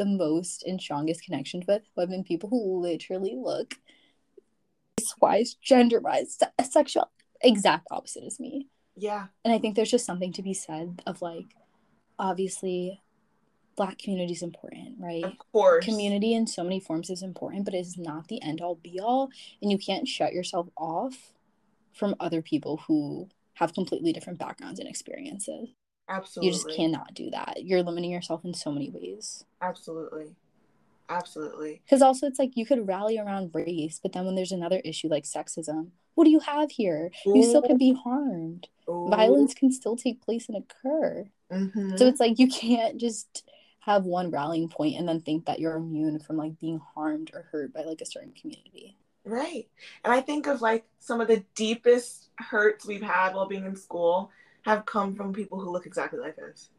[0.00, 3.74] the most and strongest connections with women people who literally look
[4.98, 6.38] race wise, gender wise,
[6.70, 7.10] sexual,
[7.42, 8.66] exact opposite as me.
[8.96, 9.26] Yeah.
[9.44, 11.54] And I think there's just something to be said of like,
[12.18, 13.02] obviously,
[13.76, 15.22] black community is important, right?
[15.22, 15.84] Of course.
[15.84, 19.00] Community in so many forms is important, but it is not the end all be
[19.00, 19.28] all.
[19.60, 21.34] And you can't shut yourself off
[21.92, 25.68] from other people who have completely different backgrounds and experiences.
[26.10, 26.48] Absolutely.
[26.48, 27.64] You just cannot do that.
[27.64, 29.44] You're limiting yourself in so many ways.
[29.62, 30.34] Absolutely.
[31.08, 31.80] Absolutely.
[31.84, 35.08] Because also, it's like you could rally around race, but then when there's another issue
[35.08, 37.10] like sexism, what do you have here?
[37.26, 37.36] Ooh.
[37.36, 38.68] You still can be harmed.
[38.88, 39.08] Ooh.
[39.08, 41.26] Violence can still take place and occur.
[41.50, 41.96] Mm-hmm.
[41.96, 43.44] So it's like you can't just
[43.80, 47.48] have one rallying point and then think that you're immune from like being harmed or
[47.50, 48.96] hurt by like a certain community.
[49.24, 49.68] Right.
[50.04, 53.76] And I think of like some of the deepest hurts we've had while being in
[53.76, 54.30] school
[54.62, 56.70] have come from people who look exactly like us.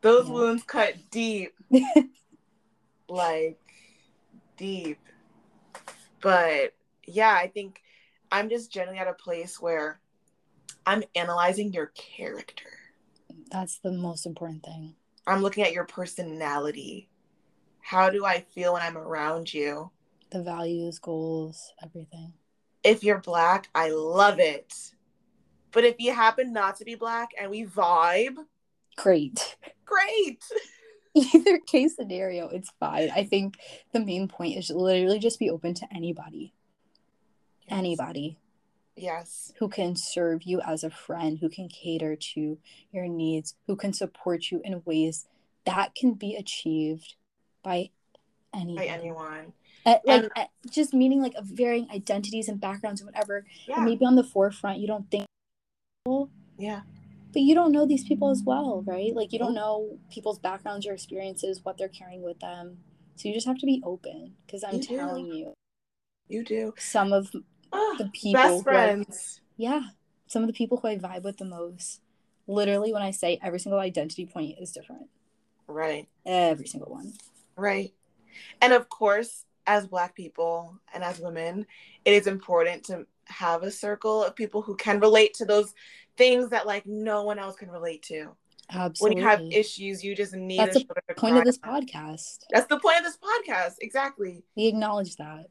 [0.00, 0.32] Those yeah.
[0.32, 1.54] wounds cut deep.
[3.08, 3.60] like
[4.56, 4.98] deep.
[6.20, 6.74] But
[7.06, 7.82] yeah, I think
[8.30, 10.00] I'm just generally at a place where
[10.86, 12.70] I'm analyzing your character.
[13.50, 14.94] That's the most important thing.
[15.26, 17.08] I'm looking at your personality.
[17.80, 19.90] How do I feel when I'm around you?
[20.30, 22.32] The values, goals, everything.
[22.82, 24.74] If you're black, I love it.
[25.72, 28.36] But if you happen not to be black and we vibe,
[28.96, 29.56] great.
[29.84, 30.44] Great.
[31.14, 33.10] Either case scenario, it's fine.
[33.14, 33.58] I think
[33.92, 36.54] the main point is literally just be open to anybody.
[37.68, 37.78] Yes.
[37.78, 38.38] Anybody.
[38.96, 39.52] Yes.
[39.58, 42.58] Who can serve you as a friend, who can cater to
[42.92, 45.26] your needs, who can support you in ways
[45.64, 47.14] that can be achieved
[47.62, 47.90] by
[48.54, 48.76] anyone.
[48.76, 49.52] By anyone.
[49.84, 53.44] Uh, like uh, just meaning like of varying identities and backgrounds and whatever.
[53.66, 53.76] Yeah.
[53.76, 55.26] And maybe on the forefront you don't think
[56.58, 56.80] yeah.
[57.32, 59.14] But you don't know these people as well right?
[59.14, 62.78] Like you don't know people's backgrounds or experiences what they're carrying with them.
[63.16, 65.54] So you just have to be open because i'm you telling you.
[66.28, 66.74] You do.
[66.78, 67.30] Some of
[67.72, 69.82] oh, the people best friends I, yeah.
[70.26, 72.00] Some of the people who i vibe with the most.
[72.46, 75.08] Literally when i say every single identity point is different.
[75.66, 76.08] Right.
[76.26, 77.14] Every single one.
[77.56, 77.92] Right.
[78.60, 81.66] And of course as black people and as women
[82.04, 85.74] it is important to have a circle of people who can relate to those
[86.16, 88.30] things that like no one else can relate to.
[88.70, 89.16] Absolutely.
[89.16, 92.44] When you have issues, you just need That's the point of this podcast.
[92.50, 93.74] That's the point of this podcast.
[93.80, 94.44] Exactly.
[94.56, 95.46] We acknowledge that.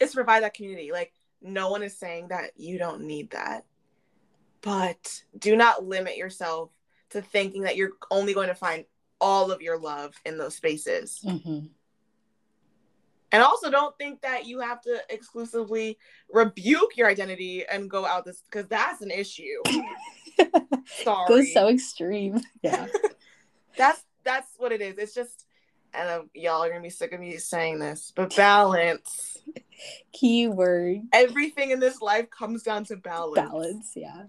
[0.00, 0.90] It's provide that community.
[0.92, 3.64] Like no one is saying that you don't need that.
[4.62, 6.70] But do not limit yourself
[7.10, 8.84] to thinking that you're only going to find
[9.20, 11.20] all of your love in those spaces.
[11.24, 11.66] Mm-hmm.
[13.32, 15.98] And also don't think that you have to exclusively
[16.32, 19.62] rebuke your identity and go out this because that's an issue.
[20.86, 21.28] Sorry.
[21.28, 22.40] Goes so extreme.
[22.62, 22.86] Yeah.
[23.76, 24.98] that's that's what it is.
[24.98, 25.46] It's just
[25.94, 29.38] and uh, y'all are gonna be sick of me saying this, but balance.
[30.12, 31.02] Keyword.
[31.12, 33.48] Everything in this life comes down to balance.
[33.48, 34.24] Balance, yeah.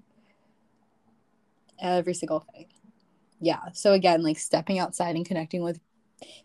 [1.82, 2.68] Every single thing.
[3.40, 3.60] Yeah.
[3.74, 5.80] So again, like stepping outside and connecting with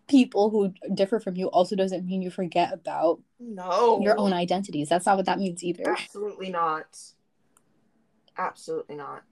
[0.07, 4.89] people who differ from you also doesn't mean you forget about no your own identities.
[4.89, 5.89] That's not what that means either.
[5.89, 6.97] Absolutely not.
[8.37, 9.23] Absolutely not.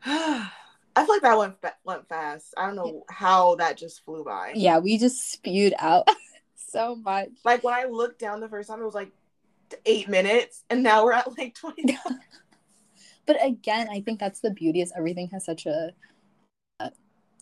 [0.04, 2.54] I feel like that went went fast.
[2.56, 4.52] I don't know how that just flew by.
[4.54, 6.08] Yeah, we just spewed out
[6.56, 7.30] so much.
[7.44, 9.12] Like when I looked down the first time, it was like
[9.86, 11.98] eight minutes, and now we're at like twenty.
[13.26, 15.92] but again, I think that's the beauty is everything has such a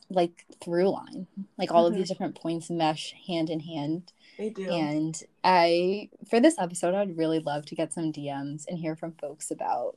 [0.08, 1.26] like through line
[1.58, 1.92] like all mm-hmm.
[1.92, 2.12] of these mm-hmm.
[2.12, 7.40] different points mesh hand in hand they do and i for this episode i'd really
[7.40, 9.96] love to get some dms and hear from folks about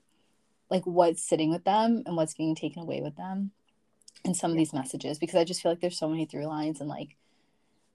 [0.70, 3.52] like what's sitting with them and what's being taken away with them
[4.26, 6.80] in some of these messages because i just feel like there's so many through lines
[6.80, 7.16] and like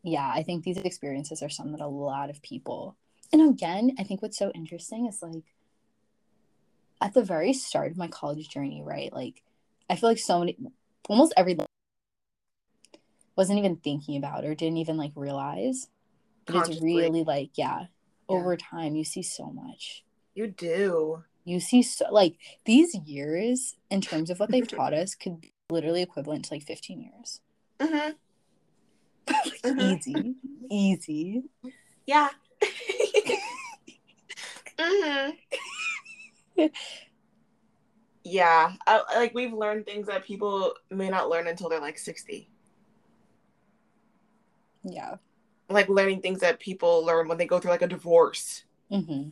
[0.02, 2.96] yeah i think these experiences are some that a lot of people
[3.32, 5.44] and again i think what's so interesting is like
[7.00, 9.42] at the very start of my college journey right like
[9.90, 10.56] i feel like so many
[11.08, 11.56] almost every
[13.36, 15.88] wasn't even thinking about or didn't even like realize.
[16.46, 17.86] But it's really like, yeah, yeah,
[18.28, 20.04] over time you see so much.
[20.34, 21.24] You do.
[21.44, 25.52] You see so like these years in terms of what they've taught us could be
[25.70, 27.40] literally equivalent to like 15 years.
[27.80, 28.12] Mm-hmm.
[29.68, 29.80] mm-hmm.
[29.80, 30.34] Easy.
[30.70, 31.42] Easy.
[32.06, 32.28] Yeah.
[34.78, 36.66] mm-hmm.
[38.24, 38.72] yeah.
[38.86, 42.50] I, like we've learned things that people may not learn until they're like 60.
[44.84, 45.16] Yeah.
[45.68, 48.64] Like learning things that people learn when they go through like a divorce.
[48.90, 49.30] Mm-hmm.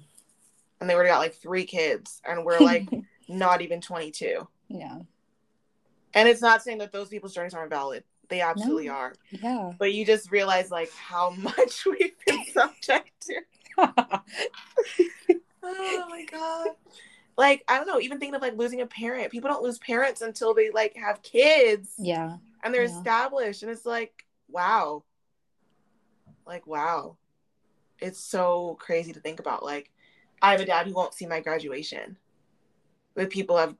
[0.80, 2.88] And they already got like three kids, and we're like
[3.28, 4.48] not even 22.
[4.68, 4.98] Yeah.
[6.14, 8.04] And it's not saying that those people's journeys aren't valid.
[8.28, 8.94] They absolutely no.
[8.94, 9.14] are.
[9.30, 9.72] Yeah.
[9.78, 13.42] But you just realize like how much we've been subject to.
[15.62, 16.68] oh my god.
[17.38, 19.32] Like, I don't know, even thinking of like losing a parent.
[19.32, 21.94] People don't lose parents until they like have kids.
[21.98, 22.36] Yeah.
[22.62, 22.96] And they're yeah.
[22.96, 23.62] established.
[23.62, 25.02] And it's like, wow
[26.46, 27.16] like wow.
[28.00, 29.62] It's so crazy to think about.
[29.62, 29.90] Like
[30.40, 32.16] i have a dad who won't see my graduation
[33.14, 33.74] but people have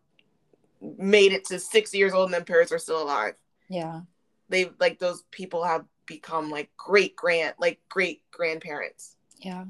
[0.81, 3.35] made it to six years old and then parents are still alive.
[3.69, 4.01] Yeah.
[4.49, 9.17] They like those people have become like great grand like great grandparents.
[9.39, 9.65] Yeah.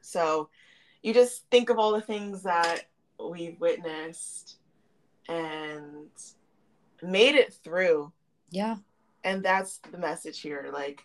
[0.00, 0.48] So
[1.02, 2.82] you just think of all the things that
[3.18, 4.56] we've witnessed
[5.28, 6.08] and
[7.02, 8.12] made it through.
[8.50, 8.76] Yeah.
[9.24, 10.70] And that's the message here.
[10.72, 11.02] Like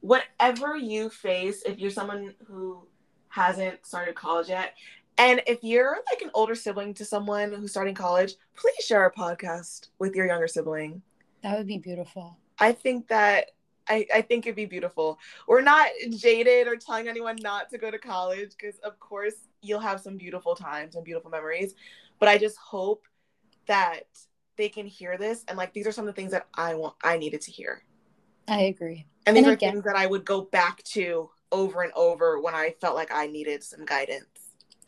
[0.00, 2.86] whatever you face, if you're someone who
[3.28, 4.74] hasn't started college yet,
[5.18, 9.12] and if you're like an older sibling to someone who's starting college, please share our
[9.12, 11.02] podcast with your younger sibling.
[11.42, 12.38] That would be beautiful.
[12.58, 13.50] I think that
[13.88, 15.18] I, I think it'd be beautiful.
[15.48, 19.80] We're not jaded or telling anyone not to go to college because of course you'll
[19.80, 21.74] have some beautiful times and beautiful memories.
[22.18, 23.06] But I just hope
[23.66, 24.04] that
[24.56, 26.94] they can hear this and like these are some of the things that I want
[27.02, 27.82] I needed to hear.
[28.46, 29.06] I agree.
[29.26, 32.40] And these and are again, things that I would go back to over and over
[32.40, 34.26] when I felt like I needed some guidance.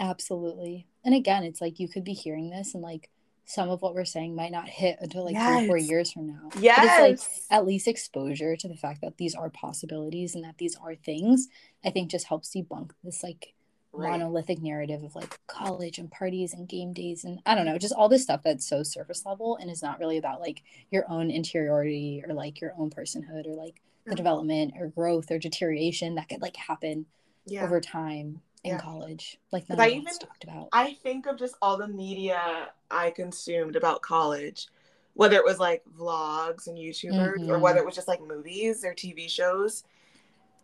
[0.00, 0.86] Absolutely.
[1.04, 3.10] And again, it's like you could be hearing this and like
[3.44, 5.48] some of what we're saying might not hit until like yes.
[5.48, 6.48] three or four years from now.
[6.58, 6.78] Yes.
[6.78, 10.58] But it's like at least exposure to the fact that these are possibilities and that
[10.58, 11.48] these are things,
[11.84, 13.54] I think just helps debunk this like
[13.92, 14.10] right.
[14.10, 17.94] monolithic narrative of like college and parties and game days and I don't know, just
[17.94, 21.30] all this stuff that's so surface level and is not really about like your own
[21.30, 24.16] interiority or like your own personhood or like the mm-hmm.
[24.16, 27.06] development or growth or deterioration that could like happen
[27.46, 27.64] yeah.
[27.64, 28.80] over time in yeah.
[28.80, 29.38] college.
[29.50, 30.68] Like none I even talked about.
[30.72, 34.68] I think of just all the media I consumed about college,
[35.14, 37.50] whether it was like vlogs and YouTubers mm-hmm.
[37.50, 39.84] or whether it was just like movies or TV shows.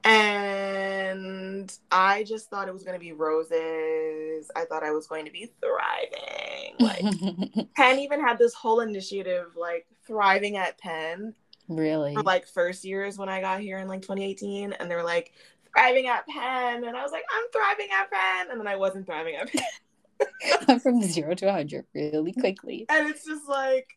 [0.05, 4.51] And I just thought it was going to be roses.
[4.55, 6.75] I thought I was going to be thriving.
[6.79, 11.35] Like Penn even had this whole initiative, like thriving at Penn.
[11.69, 12.15] Really?
[12.15, 15.33] For like first years when I got here in like 2018, and they were like
[15.73, 19.07] thriving at Penn, and I was like, I'm thriving at Penn, and then I wasn't
[19.07, 19.63] thriving at Penn.
[20.69, 22.87] I'm from zero to 100 really quickly.
[22.89, 23.97] And it's just like,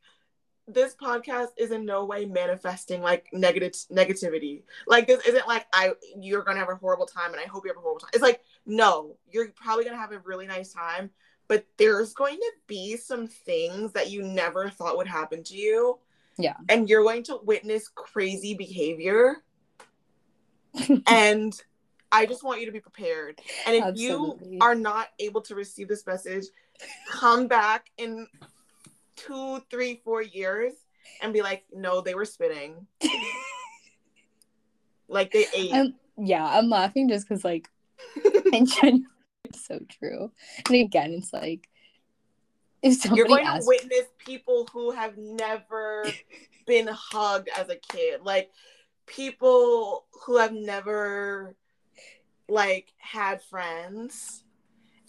[0.73, 4.63] this podcast is in no way manifesting like negative negativity.
[4.87, 7.71] Like this isn't like I you're gonna have a horrible time and I hope you
[7.71, 8.11] have a horrible time.
[8.13, 11.09] It's like no, you're probably gonna have a really nice time,
[11.47, 15.99] but there's going to be some things that you never thought would happen to you.
[16.37, 16.55] Yeah.
[16.69, 19.43] And you're going to witness crazy behavior.
[21.07, 21.53] and
[22.11, 23.39] I just want you to be prepared.
[23.65, 24.53] And if Absolutely.
[24.53, 26.45] you are not able to receive this message,
[27.09, 28.27] come back in
[29.15, 30.73] two, three, four years
[31.21, 32.87] and be like, no, they were spitting.
[35.07, 35.73] like they ate.
[35.73, 37.69] I'm, yeah, I'm laughing just because, like,
[38.53, 39.03] in general,
[39.45, 40.31] it's so true.
[40.67, 41.67] And again, it's like,
[42.81, 43.63] if you're going asked...
[43.63, 46.05] to witness people who have never
[46.65, 48.49] been hugged as a kid, like
[49.05, 51.55] people who have never
[52.47, 54.43] like had friends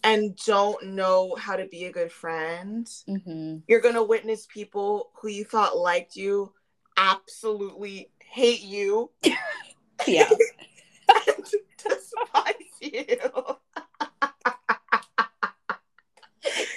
[0.05, 2.87] and don't know how to be a good friend.
[3.09, 3.59] Mm-hmm.
[3.69, 6.53] You're going to witness people who you thought liked you
[6.97, 9.11] absolutely hate you.
[10.07, 10.29] yeah.
[10.29, 11.45] and
[11.79, 13.05] despise you.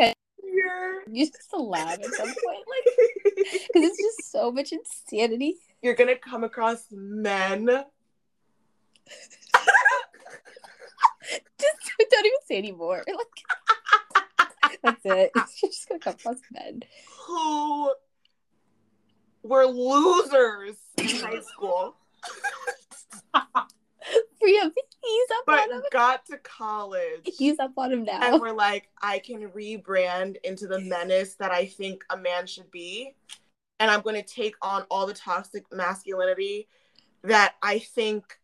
[1.11, 2.85] you just laugh at some point, like,
[3.35, 5.55] because it's just so much insanity.
[5.81, 7.85] You're gonna come across men
[12.09, 13.03] don't even say anymore.
[13.07, 15.31] We're Like that's it.
[15.35, 16.83] It's just gonna come across men
[17.25, 17.91] who
[19.43, 21.95] were losers in high school.
[24.39, 25.83] For him, he's up but on him.
[25.91, 27.21] got to college.
[27.23, 28.19] He's up on him now.
[28.21, 32.69] And we're like, I can rebrand into the menace that I think a man should
[32.69, 33.15] be.
[33.79, 36.67] And I'm going to take on all the toxic masculinity
[37.23, 38.37] that I think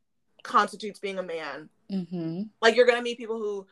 [0.43, 1.69] constitutes being a man.
[1.91, 2.43] Mm-hmm.
[2.61, 3.67] Like you're gonna meet people who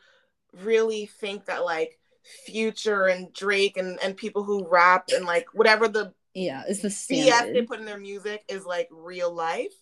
[0.62, 5.88] really think that like Future and Drake and and people who rap and like whatever
[5.88, 7.50] the yeah is the standard.
[7.50, 9.74] BS they put in their music is like real life,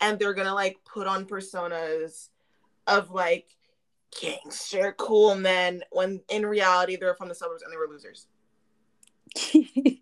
[0.00, 2.28] and they're gonna like put on personas
[2.86, 3.48] of like
[4.20, 8.26] gangster cool men when in reality they're from the suburbs and they were losers.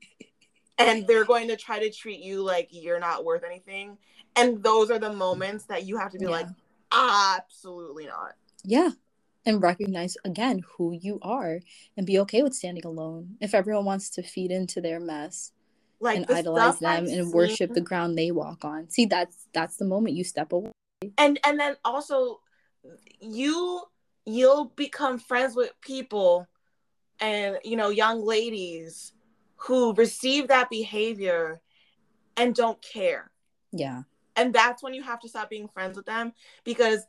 [0.79, 3.97] and they're going to try to treat you like you're not worth anything.
[4.37, 6.31] And those are the moments that you have to be yeah.
[6.31, 6.47] like,
[6.95, 8.35] Absolutely not.
[8.63, 8.91] Yeah.
[9.47, 11.61] And recognize again who you are
[11.97, 13.37] and be okay with standing alone.
[13.41, 15.53] If everyone wants to feed into their mess
[16.01, 17.31] like and the idolize them I've and seen.
[17.31, 18.89] worship the ground they walk on.
[18.91, 20.71] See, that's that's the moment you step away.
[21.19, 22.41] And and then also
[23.21, 23.83] you
[24.25, 26.47] you'll become friends with people
[27.21, 29.13] and you know young ladies
[29.57, 31.61] who receive that behavior
[32.37, 33.31] and don't care.
[33.73, 34.03] Yeah.
[34.37, 36.33] And that's when you have to stop being friends with them
[36.65, 37.07] because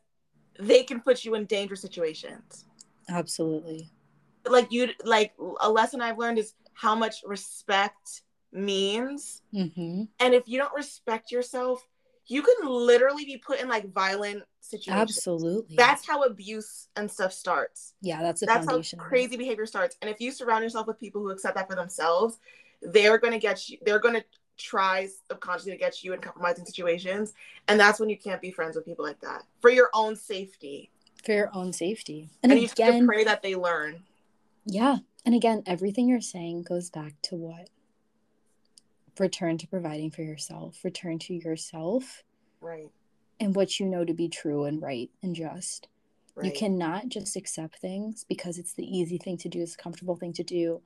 [0.59, 2.65] they can put you in dangerous situations.
[3.09, 3.89] Absolutely.
[4.47, 9.41] Like you like a lesson I've learned is how much respect means.
[9.53, 10.03] Mm-hmm.
[10.19, 11.85] And if you don't respect yourself,
[12.27, 15.01] you can literally be put in like violent situations.
[15.01, 15.75] Absolutely.
[15.75, 17.93] That's how abuse and stuff starts.
[18.01, 18.99] Yeah, that's the that's foundation.
[18.99, 19.95] how crazy behavior starts.
[20.01, 22.39] And if you surround yourself with people who accept that for themselves,
[22.81, 23.77] they're going to get you.
[23.85, 24.23] They're going to
[24.57, 27.33] tries subconsciously to get you in compromising situations.
[27.67, 30.89] And that's when you can't be friends with people like that for your own safety.
[31.23, 32.29] For your own safety.
[32.43, 34.03] And, and again, you have to pray that they learn.
[34.65, 34.97] Yeah.
[35.25, 37.69] And again, everything you're saying goes back to what?
[39.17, 42.23] Return to providing for yourself, return to yourself.
[42.61, 42.91] Right.
[43.39, 45.88] And what you know to be true and right and just.
[46.36, 46.47] Right.
[46.47, 50.17] You cannot just accept things because it's the easy thing to do, it's a comfortable
[50.17, 50.82] thing to do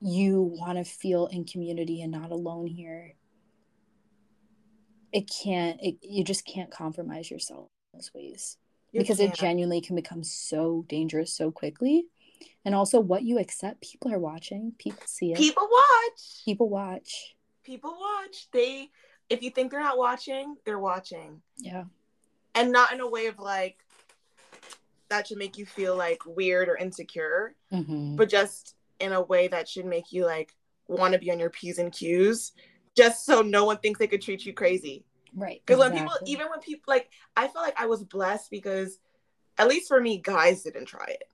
[0.00, 3.14] you want to feel in community and not alone here
[5.12, 8.56] it can't it, you just can't compromise yourself in those ways
[8.92, 9.32] you because can't.
[9.32, 12.06] it genuinely can become so dangerous so quickly.
[12.64, 15.38] And also what you accept people are watching people see it.
[15.38, 16.44] People watch.
[16.44, 17.36] People watch.
[17.62, 18.48] People watch.
[18.52, 18.88] They
[19.28, 21.40] if you think they're not watching they're watching.
[21.58, 21.84] Yeah.
[22.54, 23.76] And not in a way of like
[25.08, 28.16] that should make you feel like weird or insecure, Mhm.
[28.16, 30.54] but just in a way that should make you like
[30.88, 32.52] want to be on your P's and Q's,
[32.96, 35.04] just so no one thinks they could treat you crazy.
[35.34, 35.62] right.
[35.64, 38.98] Because when people, even when people like, I felt like I was blessed because,
[39.58, 41.24] at least for me, guys didn't try it.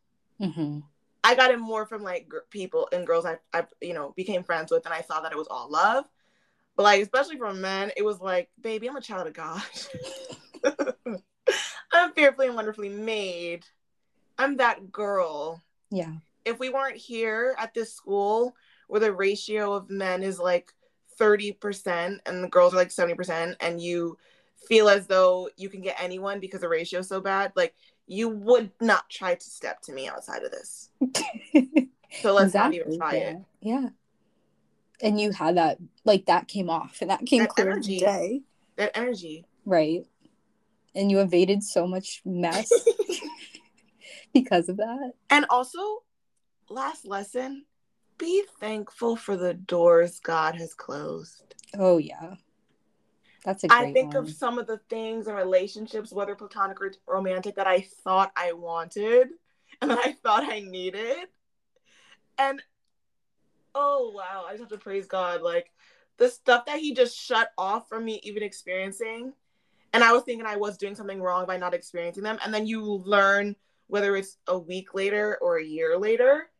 [0.41, 0.83] Mhm.
[1.25, 4.45] I got it more from like gr- people and girls I, I, you know, became
[4.45, 6.05] friends with, and I saw that it was all love.
[6.77, 9.63] But like, especially from men, it was like, baby, I'm a child of God.
[11.93, 13.65] I'm fearfully and wonderfully made.
[14.39, 15.63] I'm that girl.
[15.91, 16.13] Yeah.
[16.47, 20.73] If we weren't here at this school where the ratio of men is like
[21.21, 24.17] 30% and the girls are like 70%, and you
[24.69, 27.75] feel as though you can get anyone because the ratio is so bad, like
[28.07, 30.91] you would not try to step to me outside of this.
[32.23, 33.31] So let's not even try yeah.
[33.31, 33.37] it.
[33.61, 33.89] Yeah.
[35.03, 37.97] And you had that, like that came off, and that came That clear energy.
[37.97, 38.43] as day,
[38.77, 39.45] That energy.
[39.65, 40.07] right?
[40.95, 42.71] And you evaded so much mess
[44.33, 45.13] because of that.
[45.29, 45.79] And also,
[46.69, 47.65] last lesson
[48.19, 51.55] be thankful for the doors God has closed.
[51.79, 52.35] Oh yeah,
[53.45, 54.25] that's a great I think one.
[54.25, 58.53] of some of the things and relationships, whether platonic or romantic, that I thought I
[58.53, 59.29] wanted
[59.83, 61.29] and that I thought I needed.
[62.39, 62.63] And
[63.75, 65.43] oh wow, I just have to praise God.
[65.43, 65.71] Like
[66.17, 69.33] the stuff that He just shut off from me even experiencing.
[69.93, 72.39] And I was thinking I was doing something wrong by not experiencing them.
[72.45, 73.57] And then you learn,
[73.87, 76.51] whether it's a week later or a year later,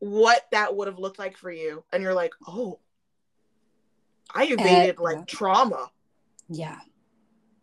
[0.00, 1.84] what that would have looked like for you.
[1.92, 2.78] And you're like, oh,
[4.34, 5.90] I evaded like trauma.
[6.48, 6.78] Yeah.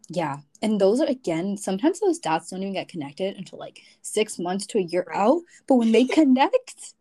[0.09, 0.37] Yeah.
[0.61, 4.65] And those are again, sometimes those dots don't even get connected until like six months
[4.67, 5.17] to a year Right.
[5.17, 5.41] out.
[5.67, 6.93] But when they connect,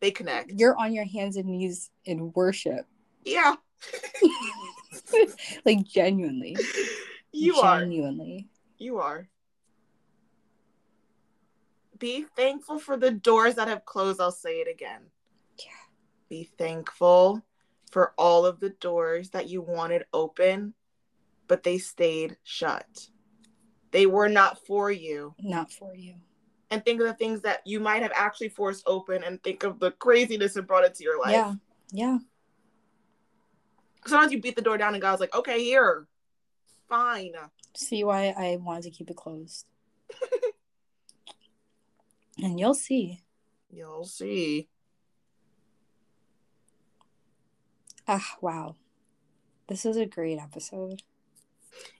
[0.00, 0.50] They connect.
[0.52, 2.86] you're on your hands and knees in worship.
[3.24, 3.56] Yeah,
[5.64, 6.56] like genuinely.
[7.32, 7.80] you are.
[7.80, 8.48] genuinely.
[8.78, 9.28] You are.
[12.00, 14.20] Be thankful for the doors that have closed.
[14.20, 15.02] I'll say it again.
[15.58, 15.66] Yeah.
[16.30, 17.44] Be thankful
[17.90, 20.72] for all of the doors that you wanted open,
[21.46, 23.08] but they stayed shut.
[23.90, 25.34] They were not for you.
[25.38, 26.14] Not for you.
[26.70, 29.78] And think of the things that you might have actually forced open and think of
[29.78, 31.32] the craziness it brought into your life.
[31.32, 31.54] Yeah.
[31.92, 32.18] Yeah.
[34.06, 36.06] Sometimes you beat the door down and God's like, okay, here.
[36.88, 37.34] Fine.
[37.74, 39.66] See why I wanted to keep it closed.
[42.38, 43.20] and you'll see.
[43.70, 44.68] You'll see.
[48.08, 48.76] Ah, wow.
[49.68, 51.02] This is a great episode.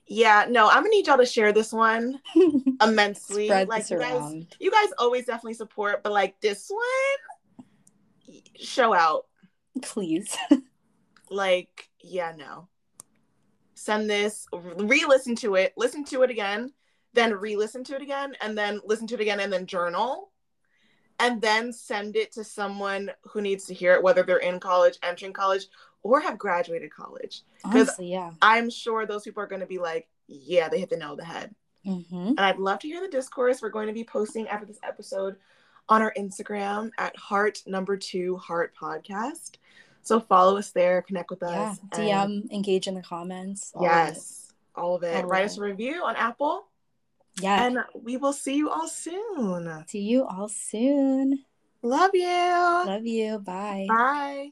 [0.05, 2.19] Yeah, no, I'm gonna need y'all to share this one
[2.81, 3.45] immensely.
[3.47, 4.55] Spread like this you guys, around.
[4.59, 7.65] you guys always definitely support, but like this one,
[8.59, 9.27] show out.
[9.81, 10.35] Please.
[11.31, 12.67] Like, yeah, no.
[13.73, 16.73] Send this, re-listen to it, listen to it again,
[17.13, 20.29] then re-listen to it again, and then listen to it again, and then journal,
[21.19, 24.97] and then send it to someone who needs to hear it, whether they're in college,
[25.03, 25.65] entering college,
[26.03, 27.41] or have graduated college.
[27.63, 28.31] because yeah.
[28.41, 31.17] I'm sure those people are going to be like, yeah, they hit the nail on
[31.17, 31.53] the head.
[31.85, 32.15] Mm-hmm.
[32.29, 33.61] And I'd love to hear the discourse.
[33.61, 35.35] We're going to be posting after this episode
[35.89, 39.57] on our Instagram at heart number two heart podcast.
[40.03, 41.71] So follow us there, connect with Yeah.
[41.71, 41.79] us.
[41.79, 43.71] and- DM, engage in the comments.
[43.75, 43.93] all of it.
[43.93, 45.23] yes, all of it.
[45.23, 45.45] All Write it.
[45.45, 46.67] us a review on Apple,
[47.39, 47.65] Yeah.
[47.65, 49.85] and we will see you all soon.
[49.87, 51.45] See you all soon.
[51.81, 52.27] Love you.
[52.27, 53.39] Love you.
[53.39, 53.85] Bye.
[53.87, 54.51] Bye.